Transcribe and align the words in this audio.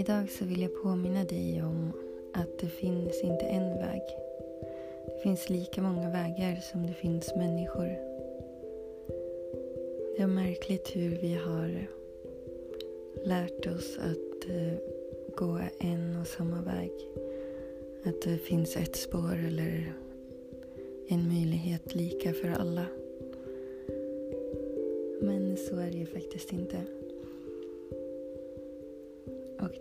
Idag 0.00 0.30
så 0.30 0.44
vill 0.44 0.62
jag 0.62 0.82
påminna 0.82 1.24
dig 1.24 1.62
om 1.62 1.92
att 2.34 2.58
det 2.58 2.66
finns 2.66 3.22
inte 3.22 3.44
en 3.44 3.78
väg. 3.78 4.02
Det 5.06 5.22
finns 5.22 5.50
lika 5.50 5.82
många 5.82 6.10
vägar 6.10 6.56
som 6.56 6.86
det 6.86 6.92
finns 6.92 7.34
människor. 7.36 7.86
Det 10.16 10.22
är 10.22 10.26
märkligt 10.26 10.96
hur 10.96 11.10
vi 11.10 11.34
har 11.34 11.86
lärt 13.24 13.66
oss 13.66 13.98
att 13.98 14.50
eh, 14.50 14.78
gå 15.36 15.60
en 15.78 16.16
och 16.20 16.26
samma 16.26 16.62
väg. 16.62 16.92
Att 18.04 18.22
det 18.22 18.38
finns 18.38 18.76
ett 18.76 18.96
spår 18.96 19.36
eller 19.46 19.92
en 21.08 21.28
möjlighet 21.28 21.94
lika 21.94 22.32
för 22.32 22.48
alla. 22.48 22.86
Men 25.20 25.56
så 25.56 25.76
är 25.76 25.90
det 25.90 25.98
ju 25.98 26.06
faktiskt 26.06 26.52
inte. 26.52 26.99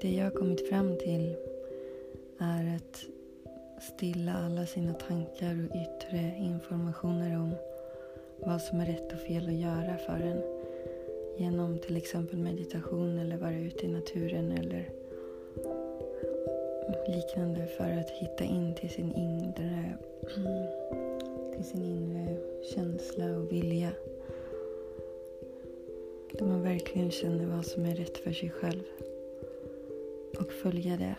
Det 0.01 0.09
jag 0.15 0.23
har 0.23 0.31
kommit 0.31 0.69
fram 0.69 0.97
till 0.97 1.35
är 2.37 2.75
att 2.75 3.05
stilla 3.83 4.33
alla 4.33 4.65
sina 4.65 4.93
tankar 4.93 5.67
och 5.69 5.75
yttre 5.75 6.35
informationer 6.37 7.35
om 7.35 7.55
vad 8.37 8.61
som 8.61 8.79
är 8.79 8.85
rätt 8.85 9.13
och 9.13 9.19
fel 9.19 9.47
att 9.47 9.53
göra 9.53 9.97
för 9.97 10.19
en 10.19 10.41
genom 11.37 11.79
till 11.79 11.97
exempel 11.97 12.39
meditation 12.39 13.19
eller 13.19 13.37
vara 13.37 13.59
ute 13.59 13.85
i 13.85 13.87
naturen 13.87 14.51
eller 14.51 14.89
liknande 17.07 17.67
för 17.67 17.99
att 17.99 18.09
hitta 18.09 18.43
in 18.43 18.75
till 18.75 18.89
sin 18.89 19.13
inre, 19.15 19.97
till 21.55 21.65
sin 21.65 21.83
inre 21.83 22.37
känsla 22.75 23.37
och 23.37 23.51
vilja. 23.51 23.91
Där 26.31 26.45
man 26.45 26.61
verkligen 26.61 27.11
känner 27.11 27.45
vad 27.45 27.65
som 27.65 27.85
är 27.85 27.95
rätt 27.95 28.17
för 28.17 28.31
sig 28.31 28.49
själv 28.49 28.83
och 30.49 30.55
följa 30.55 30.97
det. 30.97 31.15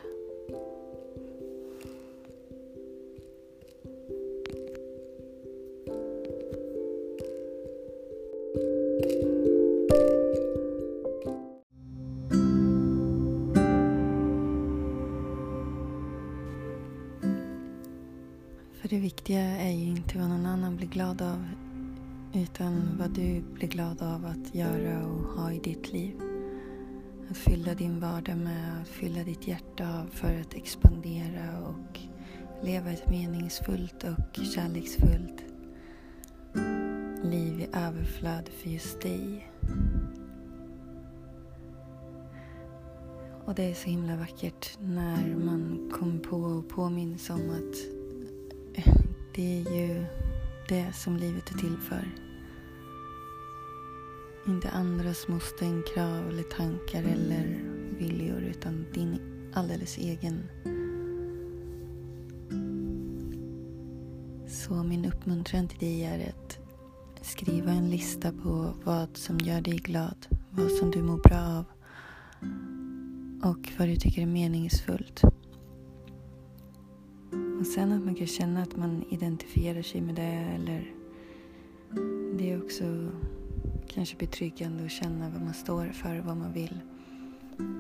För 18.81 18.89
det 18.89 18.99
viktiga 18.99 19.41
är 19.41 19.71
ju 19.71 19.91
inte 19.91 20.19
vad 20.19 20.29
någon 20.29 20.47
annan 20.47 20.77
blir 20.77 20.89
glad 20.89 21.23
av 21.23 21.45
utan 22.35 22.99
vad 22.99 23.11
du 23.11 23.41
blir 23.41 23.69
glad 23.69 24.03
av 24.03 24.27
att 24.27 24.55
göra 24.55 25.07
och 25.07 25.23
ha 25.23 25.53
i 25.53 25.59
ditt 25.59 25.93
liv. 25.93 26.30
Att 27.31 27.37
fylla 27.37 27.75
din 27.75 28.01
vardag 28.01 28.37
med, 28.37 28.83
att 28.83 28.89
fylla 28.89 29.25
ditt 29.25 29.47
hjärta 29.47 30.01
av 30.01 30.07
för 30.07 30.41
att 30.41 30.55
expandera 30.55 31.59
och 31.69 32.01
leva 32.63 32.91
ett 32.91 33.11
meningsfullt 33.11 34.05
och 34.05 34.45
kärleksfullt 34.45 35.45
liv 37.23 37.61
i 37.61 37.69
överflöd 37.73 38.49
för 38.49 38.71
just 38.71 39.01
dig. 39.01 39.51
Och 43.45 43.55
det 43.55 43.63
är 43.63 43.75
så 43.75 43.89
himla 43.91 44.17
vackert 44.17 44.79
när 44.81 45.37
man 45.37 45.91
kommer 45.93 46.19
på 46.19 46.37
och 46.37 46.69
påminns 46.69 47.31
om 47.31 47.51
att 47.51 47.77
det 49.35 49.61
är 49.61 49.77
ju 49.77 50.05
det 50.69 50.93
som 50.93 51.17
livet 51.17 51.51
är 51.51 51.59
till 51.59 51.77
för. 51.77 52.30
Inte 54.47 54.71
andras 54.71 55.29
måsten, 55.29 55.83
krav 55.95 56.29
eller 56.29 56.43
tankar 56.43 57.03
eller 57.03 57.61
viljor 57.99 58.43
utan 58.43 58.87
din 58.95 59.19
alldeles 59.55 59.99
egen. 59.99 60.43
Så 64.49 64.75
min 64.75 65.05
uppmuntran 65.05 65.69
till 65.69 65.79
dig 65.79 66.05
är 66.05 66.29
att 66.29 66.59
skriva 67.21 67.73
en 67.73 67.91
lista 67.91 68.33
på 68.33 68.75
vad 68.85 69.17
som 69.17 69.39
gör 69.39 69.61
dig 69.61 69.77
glad, 69.77 70.27
vad 70.51 70.71
som 70.71 70.91
du 70.91 71.03
mår 71.03 71.19
bra 71.19 71.39
av 71.39 71.65
och 73.51 73.73
vad 73.79 73.89
du 73.89 73.97
tycker 73.97 74.23
är 74.23 74.27
meningsfullt. 74.27 75.23
Och 77.61 77.67
sen 77.67 77.93
att 77.93 78.05
man 78.05 78.15
kan 78.15 78.27
känna 78.27 78.63
att 78.63 78.77
man 78.77 79.05
identifierar 79.11 79.83
sig 79.83 80.01
med 80.01 80.15
det 80.15 80.23
eller 80.55 80.95
det 82.39 82.53
är 82.53 82.65
också 82.65 82.85
kanske 83.95 84.17
betryggande 84.17 84.85
att 84.85 84.91
känna 84.91 85.31
vad 85.31 85.43
man 85.43 85.55
står 85.55 85.87
för 85.87 86.19
och 86.19 86.25
vad 86.25 86.37
man 86.37 86.53
vill. 86.53 86.81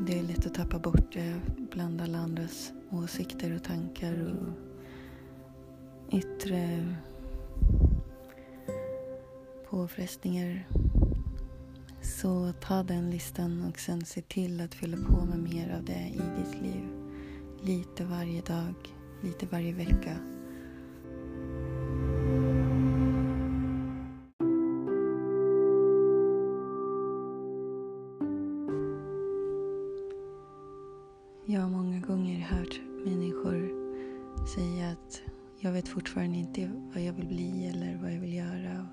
Det 0.06 0.18
är 0.18 0.22
lätt 0.22 0.46
att 0.46 0.54
tappa 0.54 0.78
bort 0.78 1.12
det 1.12 1.40
bland 1.72 2.00
alla 2.00 2.18
andras 2.18 2.72
åsikter 2.90 3.56
och 3.56 3.64
tankar 3.64 4.22
och 4.22 4.48
yttre 6.14 6.86
påfrestningar. 9.70 10.68
Så 12.02 12.52
ta 12.52 12.82
den 12.82 13.10
listan 13.10 13.64
och 13.64 13.78
sen 13.78 14.04
se 14.04 14.22
till 14.22 14.60
att 14.60 14.74
fylla 14.74 14.96
på 14.96 15.24
med 15.24 15.38
mer 15.38 15.76
av 15.76 15.84
det 15.84 16.12
i 16.14 16.20
ditt 16.38 16.62
liv. 16.62 16.88
Lite 17.62 18.04
varje 18.04 18.40
dag, 18.40 18.74
lite 19.22 19.46
varje 19.46 19.72
vecka. 19.72 20.16
Jag 31.52 31.60
har 31.60 31.70
många 31.70 32.00
gånger 32.00 32.40
hört 32.40 32.80
människor 33.04 33.70
säga 34.54 34.90
att 34.90 35.22
jag 35.58 35.72
vet 35.72 35.88
fortfarande 35.88 36.38
inte 36.38 36.70
vad 36.94 37.02
jag 37.02 37.12
vill 37.12 37.26
bli 37.26 37.66
eller 37.66 37.98
vad 38.02 38.12
jag 38.12 38.20
vill 38.20 38.34
göra. 38.34 38.86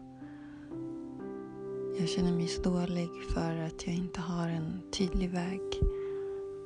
Jag 2.00 2.10
känner 2.10 2.32
mig 2.32 2.48
så 2.48 2.62
dålig 2.62 3.10
för 3.34 3.56
att 3.58 3.88
jag 3.88 3.96
inte 3.96 4.22
har 4.22 4.50
en 4.50 4.82
tydlig 4.92 5.30
väg, 5.30 5.62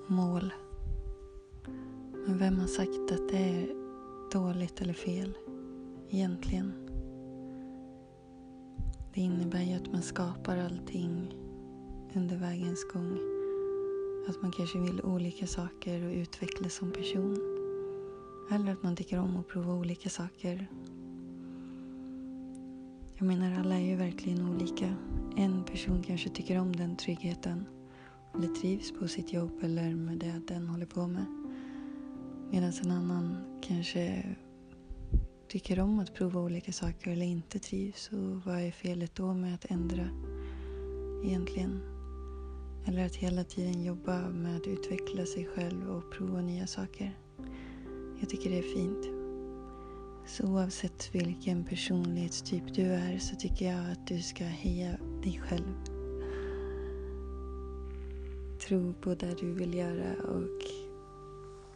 mål. 0.07 0.53
Men 2.27 2.37
vem 2.37 2.59
har 2.59 2.67
sagt 2.67 3.11
att 3.11 3.29
det 3.29 3.37
är 3.37 3.69
dåligt 4.31 4.81
eller 4.81 4.93
fel 4.93 5.37
egentligen? 6.09 6.73
Det 9.13 9.21
innebär 9.21 9.63
ju 9.63 9.73
att 9.73 9.91
man 9.91 10.01
skapar 10.01 10.57
allting 10.57 11.33
under 12.15 12.37
vägens 12.37 12.85
gång. 12.93 13.40
Att 14.27 14.41
man 14.41 14.51
kanske 14.51 14.79
vill 14.79 15.01
olika 15.01 15.47
saker 15.47 16.05
och 16.05 16.13
utvecklas 16.13 16.73
som 16.73 16.91
person. 16.91 17.37
Eller 18.51 18.71
att 18.71 18.83
man 18.83 18.95
tycker 18.95 19.19
om 19.19 19.37
att 19.37 19.47
prova 19.47 19.73
olika 19.73 20.09
saker. 20.09 20.67
Jag 23.17 23.27
menar, 23.27 23.59
alla 23.59 23.75
är 23.75 23.85
ju 23.85 23.95
verkligen 23.95 24.49
olika. 24.49 24.95
En 25.37 25.63
person 25.63 26.03
kanske 26.03 26.29
tycker 26.29 26.59
om 26.59 26.75
den 26.75 26.95
tryggheten 26.95 27.65
eller 28.35 28.47
trivs 28.47 28.91
på 28.99 29.07
sitt 29.07 29.33
jobb 29.33 29.63
eller 29.63 29.95
med 29.95 30.17
det 30.17 30.41
den 30.47 30.67
håller 30.67 30.85
på 30.85 31.07
med. 31.07 31.25
Medan 32.51 32.71
en 32.83 32.91
annan 32.91 33.37
kanske 33.61 34.35
tycker 35.47 35.79
om 35.79 35.99
att 35.99 36.13
prova 36.13 36.41
olika 36.41 36.71
saker 36.71 37.11
eller 37.11 37.25
inte 37.25 37.59
trivs. 37.59 38.09
Och 38.11 38.45
vad 38.45 38.61
är 38.61 38.71
felet 38.71 39.15
då 39.15 39.33
med 39.33 39.53
att 39.55 39.65
ändra 39.65 40.07
egentligen? 41.23 42.00
Eller 42.85 43.05
att 43.05 43.15
hela 43.15 43.43
tiden 43.43 43.83
jobba 43.83 44.29
med 44.29 44.55
att 44.55 44.67
utveckla 44.67 45.25
sig 45.25 45.45
själv 45.45 45.89
och 45.89 46.11
prova 46.11 46.41
nya 46.41 46.67
saker. 46.67 47.17
Jag 48.19 48.29
tycker 48.29 48.49
det 48.49 48.57
är 48.57 48.75
fint. 48.75 49.21
Så 50.27 50.47
oavsett 50.47 51.15
vilken 51.15 51.63
personlighetstyp 51.63 52.73
du 52.73 52.81
är 52.81 53.19
så 53.19 53.35
tycker 53.35 53.71
jag 53.71 53.91
att 53.91 54.07
du 54.07 54.21
ska 54.21 54.43
heja 54.43 54.97
dig 55.23 55.41
själv. 55.47 55.73
Tro 58.67 58.93
på 58.93 59.15
det 59.15 59.39
du 59.39 59.53
vill 59.53 59.73
göra 59.73 60.13
och 60.23 60.61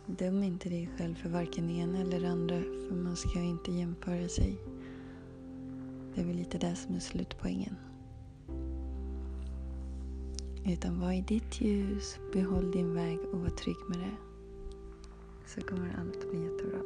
döm 0.06 0.44
inte 0.44 0.70
dig 0.70 0.90
själv 0.98 1.16
för 1.16 1.30
varken 1.30 1.68
det 1.68 1.74
ena 1.74 2.00
eller 2.00 2.20
det 2.20 2.30
andra 2.30 2.62
för 2.62 2.96
man 2.96 3.16
ska 3.16 3.40
inte 3.40 3.72
jämföra 3.72 4.30
sig. 4.30 4.58
Det 6.16 6.22
är 6.22 6.26
väl 6.26 6.36
lite 6.36 6.58
det 6.58 6.76
som 6.76 6.96
är 6.96 7.00
slutpoängen. 7.00 7.76
Utan 10.68 11.00
var 11.00 11.12
i 11.12 11.22
ditt 11.22 11.62
ljus, 11.62 12.18
behåll 12.34 12.72
din 12.72 12.94
väg 12.94 13.20
och 13.34 13.40
var 13.40 13.50
trygg 13.50 13.78
med 13.90 14.00
det. 14.00 14.18
Så 15.48 15.62
kommer 15.62 15.96
allt 16.00 16.30
bli 16.30 16.44
jättebra. 16.44 16.80